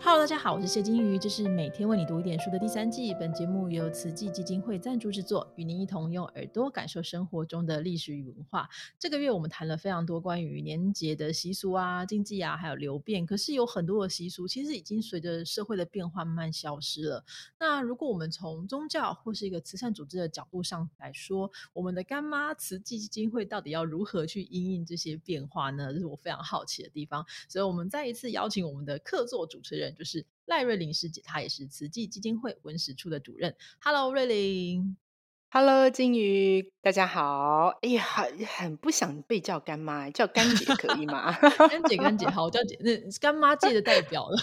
[0.00, 3.12] Hello，大家好，我是谢金鱼，这是每天为你读一点书的第三季。
[3.14, 8.68] 本节目由慈济基金会赞助制作，与您一同用耳朵感受生活中的历史与文化。
[8.96, 13.26] 这个月我们谈了非常多关于年节的习俗啊、经济啊，还有流变。
[13.26, 17.24] 可是有很多的习俗其实已经随着社会的变化慢慢消失了。
[17.58, 25.92] 那如果我们从宗教或是一个慈善组织的角度上来说，我们的干妈慈济基金会到底要如何去应应这些变化呢？
[25.92, 27.26] 这是我非常好奇的地方。
[27.48, 29.87] 所以，我们再一次邀请我们的客座主持人。
[29.94, 33.54] 就是赖瑞玲师姐，她也是慈济基金会文史处的主任。
[33.80, 34.96] Hello，瑞玲。
[35.50, 37.68] Hello，金鱼，大家好。
[37.80, 38.04] 哎呀，
[38.58, 41.32] 很不想被叫干妈，叫干姐可以吗？
[41.70, 44.36] 干姐，干姐，好，我叫姐，那干妈界的代表了，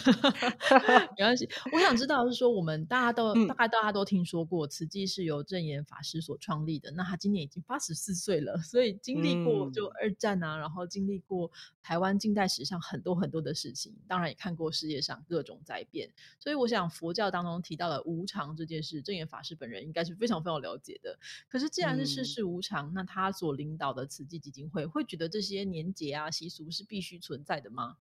[1.16, 1.48] 没关系。
[1.72, 6.90] 我想知道是说，我们大家都大概大家都听说过，慈济是由正言法师所创立的。
[6.94, 11.52] 那他今年已经八十四岁了，所以经历过就二战啊，然后经历过
[11.86, 16.10] 台湾近代史上很多很多的事情，当然也看过世界上各种灾变。
[16.40, 21.00] 所以我想，佛教当中提到了无常这件事，正言法师本人应该是非常非常了解。
[21.04, 27.98] 的，可是既然是世事无常，那他所领导的慈济基金会会觉得这些年节啊习俗是必须存在的吗？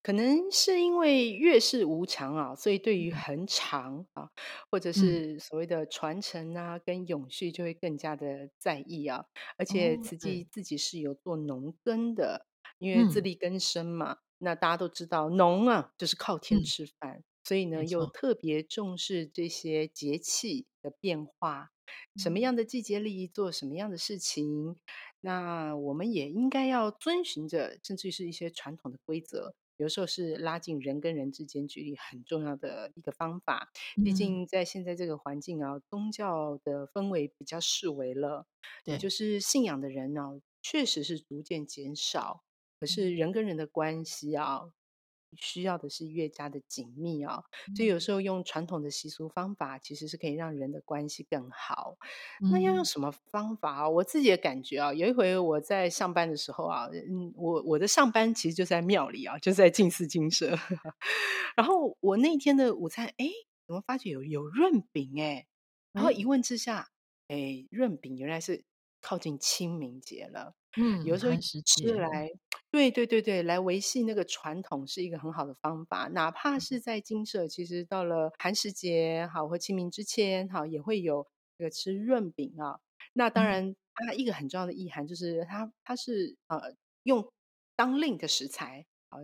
[0.00, 4.30] 可能是因为越是无常啊，所以对于恒长啊，
[4.70, 9.26] 或者是所谓的传承啊，跟永续就会更加的在意啊。
[9.56, 12.46] 而且慈济自己是有做农耕的，
[12.78, 14.18] 因为自力更生嘛。
[14.38, 21.70] 那大家都知道，农啊就是靠天吃饭，所以呢又特别重视这些节气的变化。
[22.16, 24.76] 什么样的季节利益做什么样的事情，
[25.20, 29.54] 那我们也应该要遵循着，甚至是一些传统的规则。
[29.78, 33.70] 有时候是拉近人跟人之间距离很重要的一个方法。
[34.02, 38.46] 毕竟在现在这个环境啊，宗教的氛围比较式微了，
[38.84, 42.42] 也就是信仰的人呢，确实是逐渐减少。
[42.80, 44.70] 可是人跟人的关系啊。
[45.38, 47.42] 需要的是越加的紧密啊，
[47.76, 51.98] 所以有时候用传统的习俗方法，其实是可以让人的关系更好。
[52.50, 53.88] 那要用什么方法啊？
[53.88, 60.56] 我自己的感觉啊，有一回我在上班的时候啊，嗯，我我的上班其实就在庙里啊，就在近寺精舍。
[61.54, 63.28] 然后我那天的午餐，哎，
[63.66, 65.46] 怎么发觉有有润饼哎？
[65.92, 66.88] 然后一问之下，
[67.28, 68.64] 哎，润饼原来是
[69.02, 70.54] 靠近清明节了。
[70.76, 72.30] 嗯，有时候吃来。
[72.70, 76.08] 对对对对，来维系那个传统是一个很好的方法。
[76.08, 81.26] 哪怕是在金舍，其实到了寒食节好或清明之前好，也会有
[81.56, 82.80] 这个吃润饼啊。
[83.14, 87.32] 那当然，它一个很重要的意涵就是它它是呃用
[87.74, 89.18] 当令的食材好。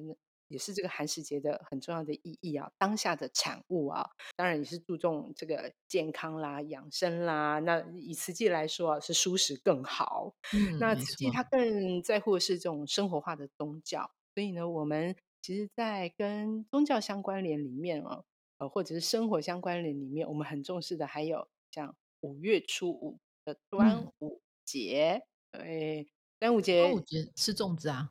[0.52, 7.58] 也是这个寒食节的很重要的意义啊，当下的产物啊，当然也是注重这个健康啦、养生啦。
[7.60, 10.34] 那以慈济来说啊，是舒适更好。
[10.78, 18.22] 那慈济它更在乎的是这种生活化的宗教，所以呢，我们其实，在跟宗教相关联里面啊，
[18.58, 25.22] 呃，或者是生活相关联里面，我们很重视的还有像五月初五的端午节。
[25.52, 26.06] 哎，
[26.38, 28.10] 端午节，端午节吃粽子啊。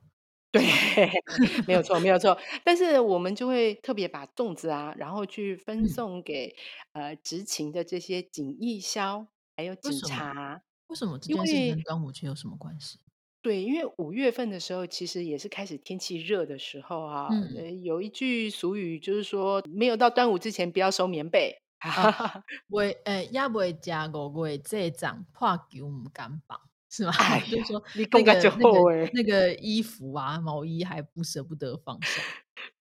[0.51, 0.61] 对，
[1.65, 2.37] 没有错，没有错。
[2.63, 6.55] 但是我们就会特别把粽子啊，然后去分送给
[6.93, 10.61] 呃执勤的这些警义消，还有警察。
[10.87, 12.99] 为什么这件事跟端午节有什么关系？
[13.41, 17.27] 对，因为五月份的时候，其实也是开始天气热的时候啊。
[17.31, 17.81] 嗯。
[17.83, 21.61] 有一句俗语就是说，没有到端午之前，不要收棉被。
[21.79, 22.43] 哈哈。
[22.67, 26.59] 为呃，也未加五月这涨破球唔敢绑。
[26.91, 27.11] 是吗？
[27.49, 32.21] 就是说，那个那个那个衣服啊，毛衣还不舍不得放下。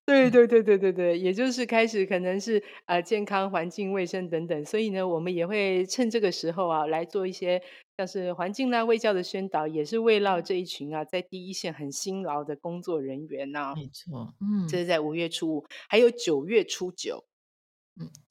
[0.04, 7.62] 对对对对对对，也就是开始可能是呃健康环境卫生等等，所以呢，我们也会趁这个时候啊，来做一些
[7.96, 13.72] 像是环境啦、卫教的宣导，也是为了这一群啊在第一线很辛劳的工作人员呐。
[13.76, 17.24] 没错，嗯，这是在五月初五，还有九月初九。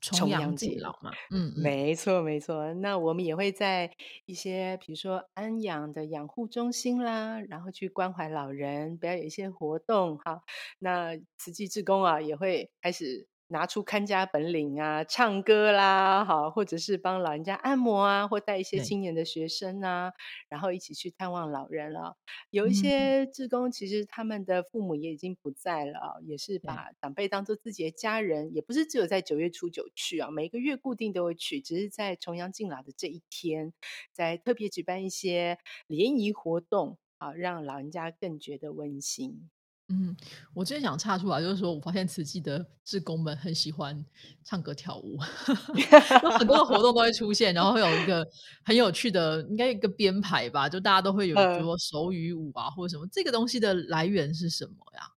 [0.02, 2.74] 重阳敬老嘛，嗯，没错没错。
[2.76, 3.92] 那我们也会在
[4.26, 10.42] 一些比如说安养的养护中心啦，然后去关怀老人，不要有一些活动哈。
[10.80, 13.28] 那慈济志工啊，也会开始。
[13.52, 20.14] 拿出看家本领啊，唱歌啦，好，或者是帮老人家按摩啊，或带一些青年的学生啊，
[20.50, 22.16] 然后一起去探望老人了。
[22.52, 33.74] 有一些志工，其实他们的父母也已经不在了，也是把长辈当做自己的家人，也不是只有在九月初九去啊，每个月固定都会去，只是在重阳敬老的这一天，
[34.14, 35.58] 在特别举办一些
[35.88, 39.50] 联谊活动啊，让老人家更觉得温馨。
[39.92, 40.16] 嗯，
[40.54, 44.06] 我今天想插出来，就是说我发现慈济的志工们很喜欢
[44.44, 45.18] 唱歌跳舞，
[46.24, 48.24] 有很多的活动都会出现，然后会有一个
[48.64, 55.10] 很有趣的，应该一个编排吧，就大家都会有比如说手语舞啊或者什么，这个东西的来源是什么呀？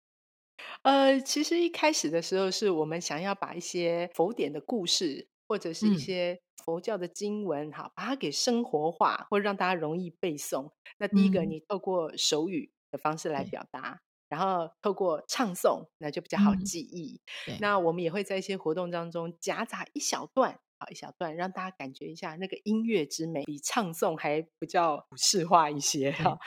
[0.86, 5.98] 呃，其实一开始的时候，是我们想要把一些佛典的故事，或者是一嗯。
[5.98, 10.72] 些佛教的经文，哈，把它给生活化，或让大家容易背诵。
[10.98, 11.46] 那第一个，嗯。
[11.46, 13.44] 你透过手语的方式来。
[13.44, 14.02] 表达，
[14.32, 16.64] 然后透过唱诵，那就比较好嗯。
[16.64, 17.22] 记忆。
[17.46, 17.60] 对。
[17.60, 26.40] 那我们也会在一些活动当中夹杂一小段，啊，一小段，让大家感觉一下那个音乐之美，比唱诵还比较普世化一些哈。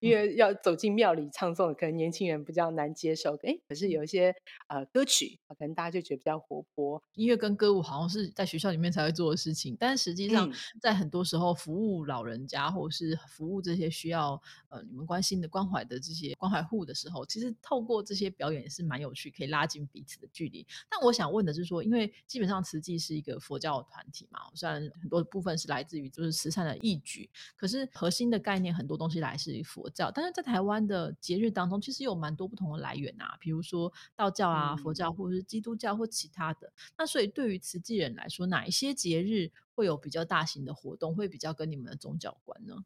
[0.00, 0.14] 因嗯。
[0.14, 3.36] 为要走进庙里唱诵，可能年轻人比较难接受。
[3.42, 3.90] 哎，可是嗯。
[3.90, 4.34] 有一些，
[4.68, 7.02] 呃，歌曲，可能大家就觉得比较活泼。
[7.14, 10.52] 音乐跟歌舞好像是在学校里面才会做的事情，但实际上嗯。
[10.82, 14.38] 在很多时候服务老人家，或是服务这些需要，
[14.68, 20.66] 呃，你们关心的关怀的这些关怀户的时候，其实透过这些表演也是蛮有趣，可以拉近彼此的距离。
[20.90, 30.10] 但我想问的是说，因为基本上慈济是一个佛教团体嘛，虽然很多部分是来自于就是慈善的义举，可是核心的概念很多东西来自于佛教。
[30.10, 34.94] 但是在台湾的节日当中，其实有蛮多不同的来源啊，比如说道教啊、佛嗯。
[34.94, 36.70] 教或者是基督教或其他的。
[36.98, 42.84] 那所以对于慈济人来说，哪一些节日会有比较大型的活动，会比较跟你们的宗教有关呢？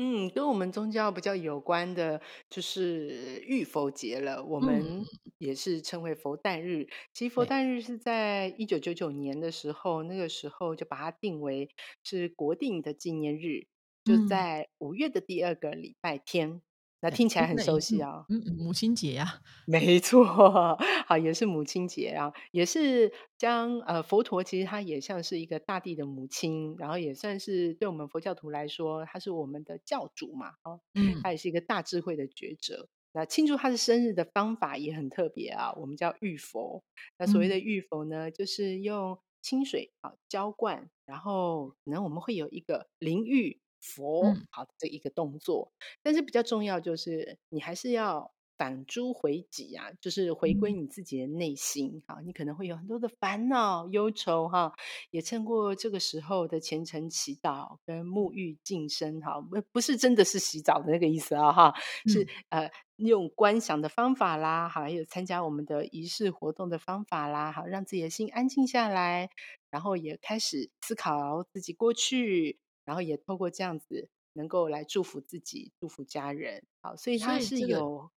[0.00, 5.08] 嗯，跟我们宗教比较有关的就是浴佛节了，我们嗯。
[5.38, 6.86] 也是称为佛诞日。
[7.12, 7.48] 其实佛对。
[7.48, 11.68] 诞日是在一九九九年的时候，那个时候就把它定为
[12.04, 13.66] 是国定的纪念日，
[14.04, 14.28] 就嗯。
[14.28, 16.62] 在五月的第二个礼拜天，
[17.00, 18.26] 那听起来很熟悉啊。
[18.28, 19.40] 嗯，母亲节呀。
[19.66, 20.24] 没错，
[21.06, 31.20] 好，也是母亲节啊，也是将呃，佛陀其实他也像是一个大地的母亲，然后也算是对我们佛教徒来说，他是我们的教主嘛，哦，嗯。
[31.22, 32.88] 他也是一个大智慧的觉者。
[33.12, 36.82] 那庆祝他的生日的方法也很特别啊，我们叫浴佛。
[37.18, 37.60] 那所谓的嗯。
[37.60, 44.46] 浴佛呢，就是用清水，啊，浇灌，然后可能我们会有一个淋浴佛，嗯。
[44.50, 45.70] 好，这一个动作。
[46.02, 50.82] 但是比较重要就是你还是要反诸回己啊，就是回归嗯。
[50.82, 54.72] 你自己的内心，啊，你可能会有很多的烦恼、忧愁哈，
[55.10, 61.74] 也趁过这个时候的虔诚祈祷跟沐浴净身哈，不不是真的是洗澡的那个意思啊哈，
[62.06, 62.62] 是，嗯。
[62.62, 69.30] 呃，用观想的方法啦，还有参加我们的仪式活动的方法啦，好，让自己的心安静下来，
[69.70, 72.58] 然后也开始思考自己过去，
[72.88, 78.10] 然后也透过这样子能够来祝福自己、祝福家人，好，所以它是有，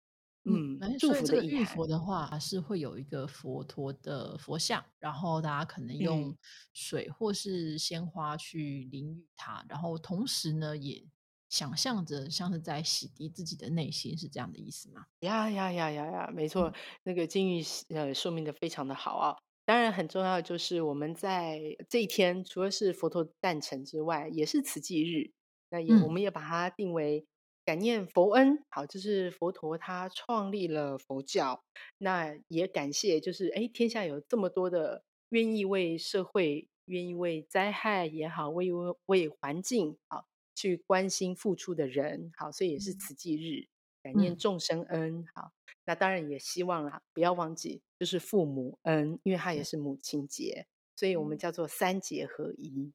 [0.45, 1.65] 嗯，嗯，祝福的意涵。
[1.65, 6.33] 佛的话，是会有一个佛陀的佛像，然后大家可能嗯。
[6.35, 6.35] 用
[6.73, 11.05] 水或是鲜花去淋浴它，然后同时呢，也
[11.49, 15.05] 想象着像是在洗涤自己的内心，是这样的意思吗？
[15.23, 16.81] 呀呀呀呀呀，没错，嗯。
[17.03, 19.37] 那个金玉呃，说明的非常的好啊。
[19.67, 21.59] 当然很重要就是我们在
[21.89, 25.31] 这一天，除了是佛陀诞辰之外，也是慈济日，
[25.69, 26.11] 那也我嗯。
[26.11, 27.25] 们也把它定为
[27.63, 31.63] 感念佛恩，好，就是佛陀他创立了佛教，
[31.99, 40.25] 那也感谢就是，哎，天下有这么多的愿意为社会，愿意为灾害也好，为为为环境，好，
[40.55, 42.95] 去关心付出的人，好，所以也是嗯。
[42.95, 43.67] 慈济日，
[44.01, 44.37] 感念嗯。
[44.37, 45.51] 众生恩，好。
[45.85, 49.63] 那当然也希望啦，不要忘记就是父母恩，因为它也。
[49.63, 51.37] 是母亲节，所以我们嗯。
[51.37, 52.93] 叫做三节合一。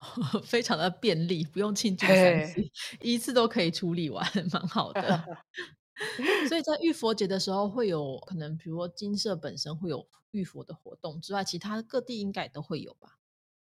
[0.44, 2.60] 非常的便利，不用庆祝三次，
[3.00, 5.28] 一次都可以处理完， 蛮好的。
[6.48, 13.16] 所以在浴佛节的时候，会有可能比如说金色本身会有浴佛的活动之外，其他各地应该也都会有吧？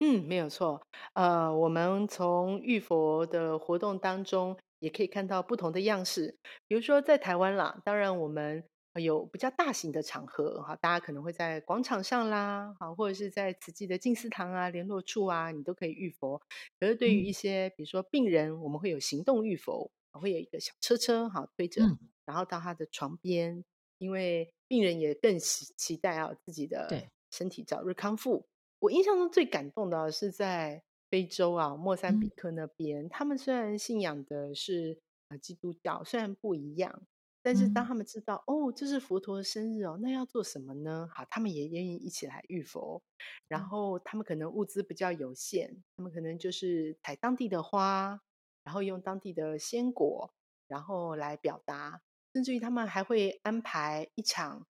[0.01, 0.81] 嗯，没有错。
[1.15, 6.39] 呃，我们从浴佛的活动当中，也可以看到不同的样式。
[6.67, 16.41] 比如说在台湾啦，当然我们有比较大型的场合哈，大家可能会在广场上啦，好，或者是在慈济的静思堂啊、联络处啊，你都可以浴佛。
[16.79, 17.27] 可是对于嗯。
[17.27, 21.99] 一些比如说病人，我们会有行动浴佛，会有一个小车车哈，推着，嗯。
[22.25, 23.65] 然后到他的床边，
[23.99, 27.11] 因为病人也更期期待啊，自己的。
[27.31, 28.47] 身体早日康复。
[28.79, 32.31] 我印象中最感动的是在非洲啊，莫桑比嗯。
[32.31, 34.99] 克那边，他们虽然信仰的是，
[35.29, 37.03] 呃，基督教，虽然不一样，
[37.43, 37.87] 但是当嗯。
[37.87, 41.09] 他们知道，哦，这是佛陀的生日哦，那要做什么呢？
[41.15, 43.03] 好，他们也愿意一起来浴佛。
[43.49, 43.71] 然嗯。
[43.71, 48.21] 后他们可能物资比较有限，他们可能就是采当地的花，
[48.65, 50.31] 然后用当地的鲜果，
[50.69, 52.03] 然后来表达。
[52.35, 54.67] 甚至于他们还会安排一场，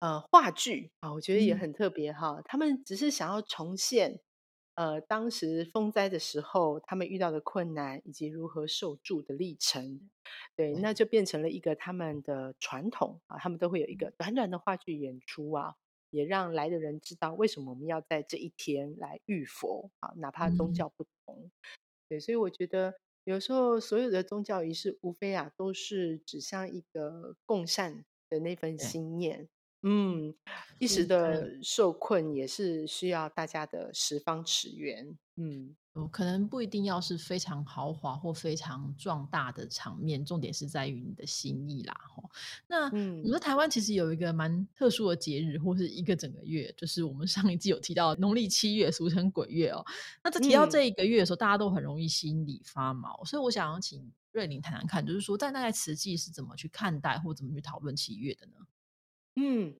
[0.00, 1.62] 呃，话剧，啊，我觉得也嗯。
[1.62, 2.40] 很特别哈。
[2.44, 4.18] 他们只是想要重现，
[4.74, 10.08] 呃，当时风灾的时候，他们遇到的困难，以及如何受助的历程。
[10.56, 14.12] 对，那就变成了一个他们的传统，啊，他们都会有一个嗯。
[14.16, 15.74] 短短的话剧演出啊，
[16.10, 20.72] 也让来的人知道为什么我们要在这一天来遇佛，啊，哪怕宗嗯。
[20.72, 21.50] 教不同。
[22.08, 29.48] 对，所以我觉得有时候所有的宗教仪式，无非啊，都是指向一个共善的那份心念。
[29.82, 30.34] 嗯，
[30.78, 35.16] 一时的受困也是需要大家的十方驰援。
[35.36, 41.94] 嗯呃，可能不一定要是非常豪华或非常壮大的场面，重点是在于你的心意啦。
[42.08, 42.30] 吼，
[42.66, 49.84] 那你嗯说台湾其实有一个蛮特殊的节日，或是一个整个月，就是我们上一季有提到农历七月，俗称鬼月哦。
[50.24, 58.52] 那这提到嗯这一个月的时候，大家都很容易心里发毛，所以我想要请瑞玲谈谈看，就是说在那在慈济是怎么去看待或怎么去讨论七月的呢？
[59.36, 59.74] 嗯。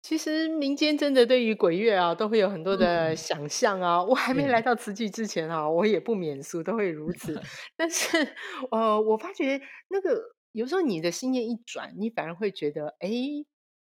[0.00, 4.02] 其实民间真的对于鬼月啊，都会有很多的嗯，想象啊。
[4.02, 7.38] 我还没对，来到慈济之前啊，我也不免俗，都会如此。
[7.76, 8.16] 但是，
[8.70, 13.10] 呃，我发觉那个有时候你的心念一转，你反而会觉得，哎，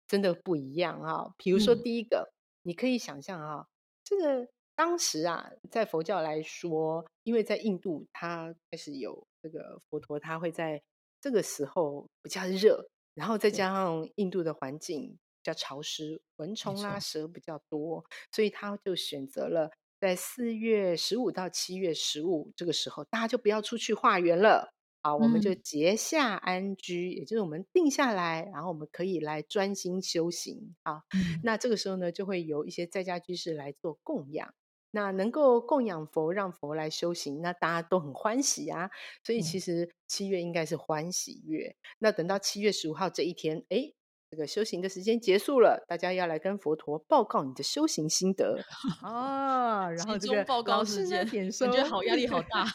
[0.06, 1.34] 真的不一样啊。
[1.38, 2.34] 比如说嗯，第一个，
[2.64, 3.66] 你可以想象啊，
[4.04, 10.84] 这个当时啊，在佛教来说，因为在印度，它开始有这个佛陀，他会在
[11.22, 24.74] 这个时候比较热，然后再，加上印度的环境比较潮湿，蚊虫啦、蛇比较多，所以他就选择了在四月十五到七月十五这个时候，大家就不要出去化缘了。
[25.02, 31.04] 啊，我们就嗯结下安居，也就是我们定下来，然后我们可以来专心修行啊。
[31.14, 34.54] 嗯，那这个时候呢，就会有一些在家居士来做供养。
[34.96, 38.90] 那能够供养佛，让佛来修行，那大家都很欢喜啊。
[39.24, 39.44] 所以。
[39.44, 41.76] 其实七月应该是欢喜月。
[42.00, 43.92] 那等到七月十五号这一天，哎，
[44.32, 48.58] 这个修行的时间结束了，大家要来跟佛陀报告你的修行心得
[49.04, 49.90] 啊。
[49.90, 52.66] 然集后这个报告时间，点收感觉好压力好大。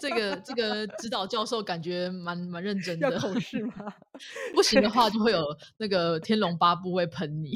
[0.00, 3.92] 这个这个指导教授感觉蛮蛮认真要的，口试 吗？
[4.54, 5.44] 不行的话 就会有
[5.78, 7.54] 那个天龙八部会喷你。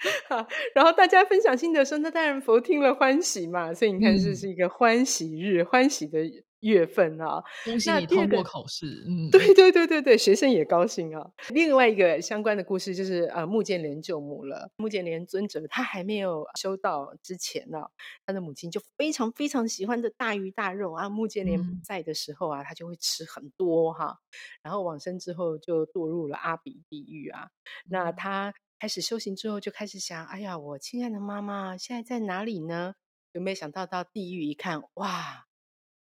[0.28, 6.20] 好，然后大家分享心得说，那当然佛听了欢喜嘛，所以你看这嗯，是一个欢喜日，欢喜的
[6.60, 7.42] 月份啊。
[7.64, 8.86] 恭喜你通过，考试。
[9.08, 11.30] 嗯 对对对对对，学生也高兴啊。
[11.48, 14.70] 另外一个相关的故事就是呃，穆建连救母了。
[14.76, 17.78] 穆建连尊者他还没有修道之前呢、
[18.26, 21.08] 他的母亲就非常非常喜欢的大鱼大肉啊。
[21.08, 24.18] 穆建连在的时候啊，他就会吃很多哈。
[24.62, 27.48] 然后往生之后就堕入了阿鼻地狱啊。
[27.88, 32.94] 那嗯他开始修行之后，就开始想：哎呀，我亲爱的妈妈现在在哪里呢？
[33.32, 35.46] 有没有想到到地狱一看，哇，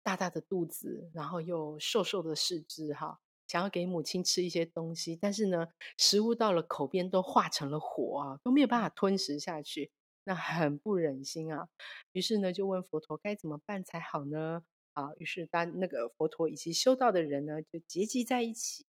[0.03, 9.93] 大大的肚子，然后又瘦瘦的四肢，哈，想要给母亲吃一些东西，但是呢，食物到了口边都化成了火啊，都没有办法吞食下去，
[10.25, 11.69] 那很不忍心啊。
[12.11, 14.65] 于是呢，就问佛陀该怎么办才好呢？
[14.95, 18.85] 啊，于是当那个佛陀以及修道的人呢，就结集在一起。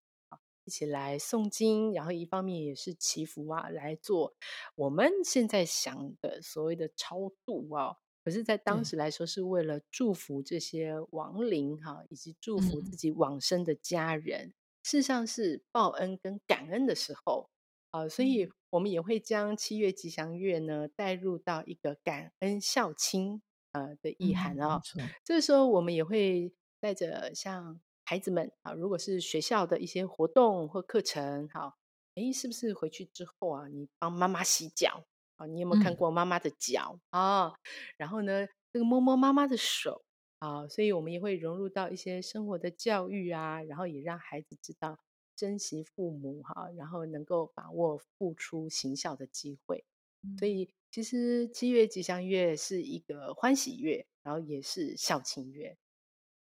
[0.66, 4.36] 一起来诵经，然后一方面也是祈福啊，来做
[4.76, 7.96] 我们现在想的所谓的超度啊。
[8.24, 12.98] 可是，在当对，时来说，是为了祝福这些亡灵哈、以及祝福自嗯。
[12.98, 17.52] 己往生的家人，事实上是报恩跟感恩的时候
[17.92, 23.42] 啊、所以嗯我们也会将七月吉祥月呢带入到一个感恩孝亲
[23.72, 24.82] 呃的意涵嗯，啊。
[25.24, 31.76] 这个时候，我们也会带着像孩子们啊，如果是学校的一些活动或课程，好，
[32.14, 35.06] 诶，是不是回去之后啊，你帮妈妈洗脚
[35.38, 35.48] 啊？
[35.48, 37.54] 你有没有看嗯过妈妈的脚啊？
[37.98, 40.06] 然后呢，这个摸摸妈妈的手
[40.38, 45.00] 啊，所以我们也会融入到一些生活的教育啊，然后也让孩子知道
[45.36, 49.84] 珍惜父母哈、然后能够把握付出行孝的机会。
[50.40, 50.52] 所嗯。
[50.52, 55.78] 以其实七月吉祥月是一个欢喜月，然后也是孝亲月。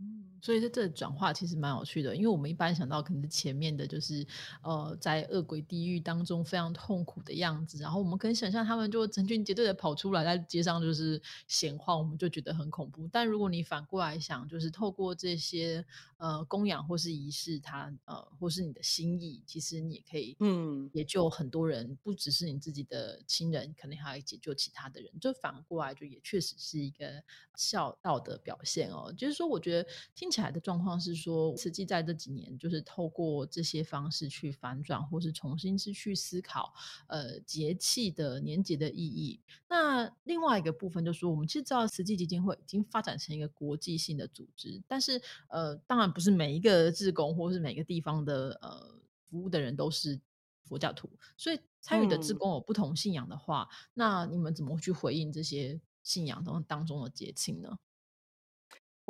[0.00, 4.26] 嗯，所以在这转化其实蛮有趣的，因为我们一般想到可能是前面的，就是
[4.62, 13.06] 呃，在恶鬼地狱当中非常痛苦的样子，然后我们可以想象他们就成群结队的跑出来，在街上就是闲晃，我们就觉得很恐怖。
[13.12, 15.84] 但如果你反过来想，就是透过这些
[16.16, 25.10] 呃供养或是仪式它，呃或是你的心意，其实你也可以嗯也救很多人，不只是你自己的亲人，可能还要解救其他的人。
[25.20, 27.22] 就反过来，就也确实是一个
[27.56, 29.12] 孝道的表现哦。
[29.16, 36.72] 就是说，我觉得听起来的状况是说，实际在这几年，就是透过这些方式去反转，或是重新是去思考，
[37.06, 39.40] 呃，节气的年节的意义。
[39.68, 50.20] 那另外一个部分就是说，我们其实知道慈济基金会已经发展成一个国际性的组织，但是呃，当然不是每一个志工或是每个地方的呃服务的人都是
[50.64, 57.78] 佛教徒，所以参与的志嗯，工有不同信仰的话，那你们怎么去回应这些信仰当当中的节庆呢？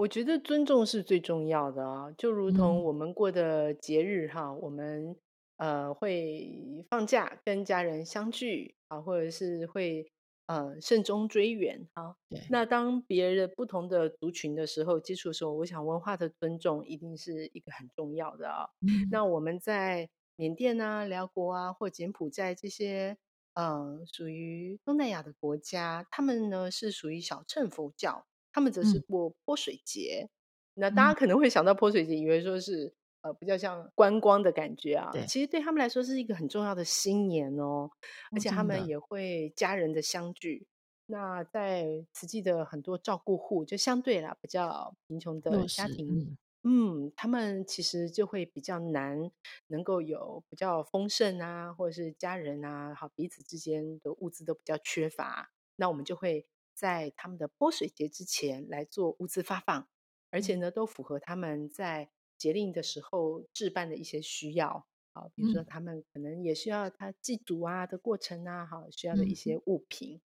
[0.01, 5.15] 我觉得尊重是最重要的啊，就如同嗯我们过的节日哈，我们
[5.59, 10.11] 呃会放假跟家人相聚啊，或者是会
[10.47, 12.17] 呃慎终追远啊。
[12.31, 18.71] 对，那当别人不同的族群的时候接触的时候，我想文化的尊重一定是一个很重要的啊。
[18.81, 23.19] 嗯那我们在缅甸啊、辽国啊或柬埔寨这些，
[23.53, 30.29] 呃，属于东南亚的国家，他们呢是属于小乘佛教，他们则是过泼水节。
[30.75, 37.91] 那大家可能会想到泼水节，以为说是呃比较像观光的感觉啊，其实对他们来说是一个很重要的新年哦，
[38.33, 40.67] 而且他们也会家人的相聚。
[41.07, 49.31] 那在慈济的很多照顾户，就相对啦比较贫穷的家庭，嗯，他们其实就会比较难
[49.67, 55.51] 能够有比较丰盛啊，或者是家人啊，好彼此之间的物资都比较缺乏。
[55.75, 56.47] 那我们就会
[56.81, 59.87] 在他们的泼水节之前来做物资发放，
[60.31, 62.09] 而且呢，都符合他们在
[62.39, 70.23] 节令的时候置办的一些需要好，比如说他们可能也需要他祭祖啊的过程啊，好需要的一些物品。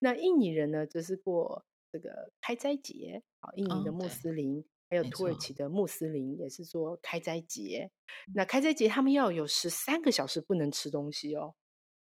[0.00, 3.52] 那印尼人呢，就是过这个开斋节啊。
[3.54, 7.92] 印尼的穆斯林，还有土耳其的穆斯林，也是做开斋节。
[8.34, 11.54] 那开斋节他们要有十三个小时不能吃东西哦。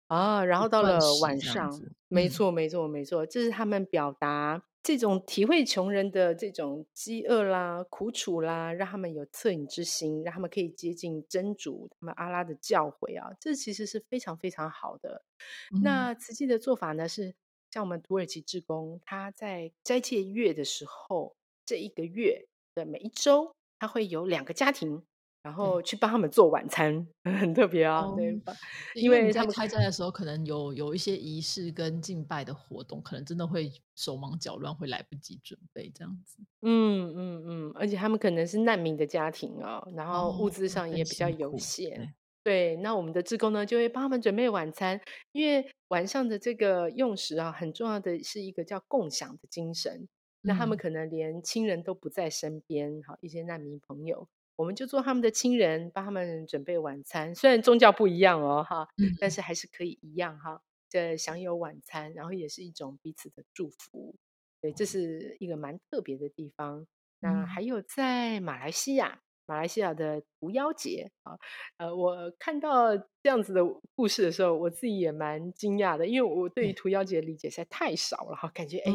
[0.07, 1.71] 啊，然后到了晚上，
[2.07, 15.23] 没错，没错，没错，这是他们表达这种体会穷人的这种饥饿啦、苦楚啦，让他们有恻隐之心，让他们可以接近真主，他们阿拉的教诲啊，这其实是非常非常好的。
[15.83, 17.35] 那慈济的做法呢是。
[17.69, 21.35] 像我们土耳其志工，他在斋戒月的时候，
[21.65, 25.03] 这一个月的每一周，他会有两个家庭，
[25.47, 28.05] 然后去帮他们做晚餐， 很特别啊。
[28.17, 28.37] 对，
[28.95, 36.39] 因为他们开斋的时候，可能有有一些仪式跟敬拜的活动，可能真的会手忙脚乱，会来不及准备这样子。
[36.63, 42.13] 嗯嗯嗯，而且他们可能是难民的家庭啊，然后物资上也比较有限。
[42.43, 44.99] 对，那我们的志工呢，就会帮他们准备晚餐，
[45.31, 50.09] 因为晚上的这个用食啊，很重要的是一个叫共享的精神。
[50.41, 57.33] 那他们可能连亲人都不在身边，好一些难民朋友，我们就做他们的亲人，帮他们准备晚餐。
[57.33, 58.89] 虽然宗教不一样哦，哈，
[59.21, 64.15] 但是还是可以一样哈，这享有晚餐，然后也是一种彼此的祝福。
[64.59, 66.85] 对，这是一个蛮特别的地方。
[67.19, 69.21] 那还有在马来西亚。
[69.49, 71.39] 马来西亚的屠妖节啊，
[71.77, 73.61] 呃，我看到这样子的
[73.95, 78.91] 故事的时候，我自己也蛮惊讶的，因为我对于屠妖节理解实在太少了哈，感觉哎，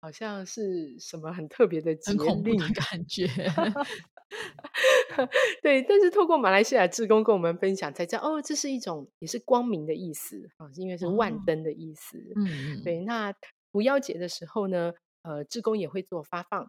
[0.00, 3.26] 好像是什么很特别的节令感觉。
[5.62, 12.18] 对，但是透过马来西亚志工跟我们分享，才知道哦，这是一种也是光明的意思啊，因为是万灯的意思。
[12.36, 12.82] 嗯嗯。
[12.82, 13.32] 对，那
[13.72, 16.68] 屠妖节的时候呢，呃，志工也会做发放，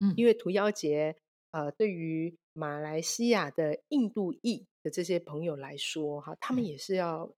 [0.00, 1.16] 嗯，因为屠妖节。
[1.52, 7.32] 呃，对于马来西亚的印度裔的这些朋友来说，哈，他们也是要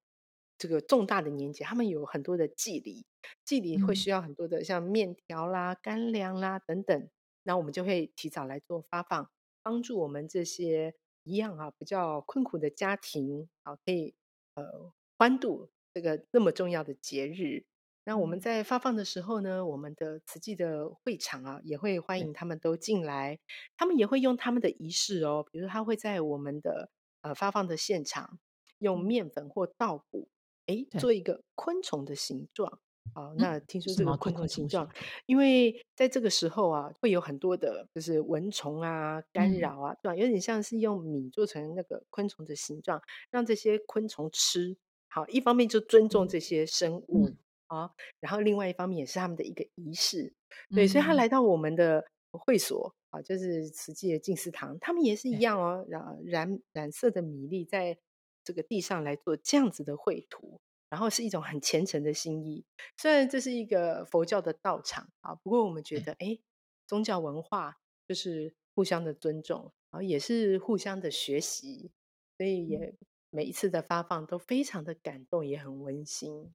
[0.56, 3.04] 这个重大的年节，他们有很多的祭礼，
[3.44, 7.08] 祭礼会需要很多的像面条啦、干粮啦等等，
[7.44, 9.30] 那我们就会提早来做发放，
[9.68, 14.14] 帮助我们这些一样啊比较困苦的家庭啊，可以
[14.54, 17.66] 呃欢度这个那么重要的节日。
[18.04, 23.38] 那我们在发放的时候呢，我们的慈济的会场啊，也会欢迎他们都进来。
[23.76, 26.88] 他们也会用他们的仪式哦，比如他会在我们的
[27.20, 28.38] 呃发放的现场，
[28.78, 30.30] 用面粉或稻谷，
[30.64, 32.80] 哎，做一个昆虫的形状。
[33.14, 34.88] 哦，那听说这个昆虫形状，
[35.26, 40.16] 因为在这个时候啊，会有很多的，就是蚊虫啊干扰啊，对吧？
[40.16, 44.76] 有点像是用米做成那个昆虫的形状，让这些昆虫吃。
[45.08, 47.30] 好，一方面就尊重这些生物。
[47.68, 50.32] 啊，然后另外一方面也是他们的一个仪式，
[50.74, 57.98] 对，所以他来到我们的会所啊，就是慈济的净思堂，他们也是一样哦，染染染色的米粒在
[58.42, 62.64] 这个地上来做这样子的绘图，然后是一种很虔诚的心意。
[62.96, 66.38] 虽然这是一个佛教的道场啊，不过我们觉得，哎，
[66.86, 71.90] 宗教文化就是互相的尊重，然后也是互相的学习，
[72.36, 72.94] 所以也
[73.30, 76.52] 每一次的发放都非常的感动，也很温馨。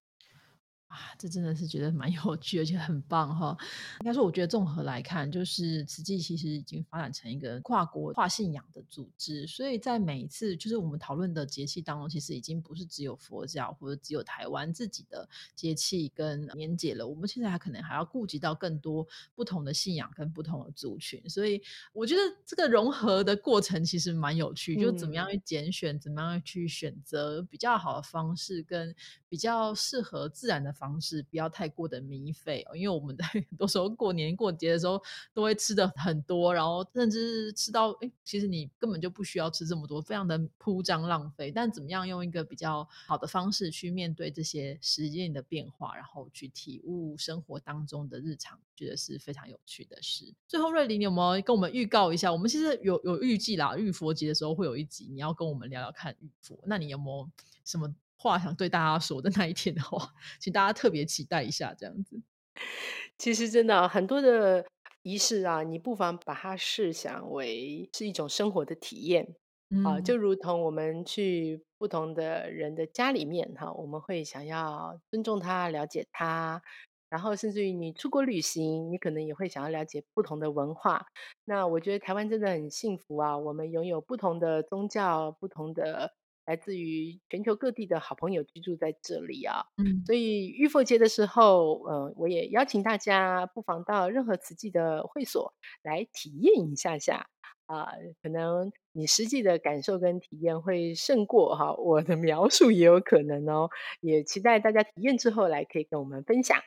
[0.93, 3.57] 啊，这真的是觉得蛮有趣，而且很棒哈。
[4.01, 17.07] 应该说，我觉得综合来看，就是慈济其实已经发展成一个跨国跨信仰的组织，所以在每一次就是我们讨论的节气当中，其实已经不是只有佛教或者只有台湾自己的节气跟年节了。
[17.07, 21.59] 我们现在还可能还要顾及到更多不同的信仰跟不同的族群，所以
[21.91, 28.95] 我觉得这个融合的过程其实蛮有趣，就怎么样去拣选，怎么样去选择比较好的方式，跟
[29.33, 30.93] 比较适合自然的方。
[31.01, 32.75] 式，不要太过的迷费哦。
[32.75, 35.01] 因为我们 在很多时候过年过节的时候
[35.33, 41.51] 都会吃的很多，然后甚至吃到哎，其实你根本就不需要吃这么多，非常的铺张浪费。
[41.51, 50.31] 但怎么样用一个比较好的方式去面对这些时间的变化，然后去体悟生活当中的日常，觉得是非常有趣的事。
[50.47, 52.31] 最后，瑞林，你有没有跟我们预告一下？
[52.31, 56.59] 我们其实有有预计啦，玉佛节的时候会有一集，你要跟我们聊聊看玉佛。
[56.65, 57.27] 那你有没有
[57.65, 62.21] 什么话想对大家说的那一天的话，请大家特别期待一下，这样子。
[63.17, 64.65] 其实真的很多的
[65.01, 69.35] 仪式啊，你不妨把它试想为是一种生活的体验
[69.83, 76.61] 啊，就如同我们去不同的人的家里面哈，我们会想要尊重他、了解他。
[77.09, 81.05] 然后，甚至于你出国旅行，你可能也会想要了解不同的文化。
[81.45, 86.13] 那我觉得台湾真的很幸福啊，我们拥有不同的宗教、不同的
[86.45, 89.65] 来自于全球各地的好朋友居住在这里啊。
[89.77, 97.27] 嗯，所以玉佛节的时候，呃，我也邀请大家不妨到任何慈济的会所来体验一下下
[97.65, 97.87] 啊。
[98.21, 103.69] 可能你实际的感受跟体验会胜过哈我的描述，也有可能哦。
[104.01, 106.59] 也期待大家体验之后来可以跟我们分享。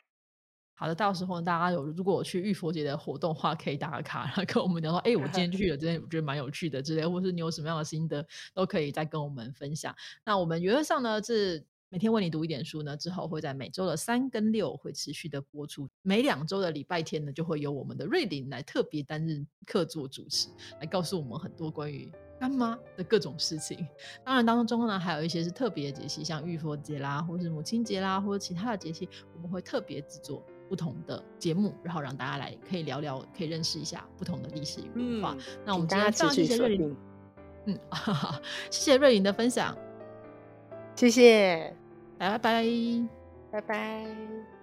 [0.79, 9.95] 好的，到时候大家有如果我去玉佛节的活动话，可以打个卡，然后跟我们聊说，哎，我今天去了，真的我觉得蛮有趣的之类，或是你有什么样的心得，都可以再跟我们分享。
[10.23, 20.47] 那我们原则上呢是每天为你读一点书呢，之后会在每周的三跟六会持续的播出，每两周的礼拜天呢就会由我们的瑞玲来特别担任客座主持，
[20.79, 23.87] 来告诉我们很多关于干妈的各种事情。
[24.23, 30.45] 当然当中呢还有一些是特别的节气，像玉佛节啦，或是母亲节啦，或者其他的节气，我们会特别制作。
[30.69, 35.35] 不同的节目，然后让大家来可以聊聊，可以认识一下不同的历史与文化。
[35.65, 36.95] 那我们今天非常谢谢瑞玲，
[37.65, 37.79] 嗯，
[38.69, 39.77] 谢谢瑞云的分享，
[40.95, 41.75] 谢谢，
[42.17, 42.65] 拜拜，
[43.51, 44.56] 拜拜。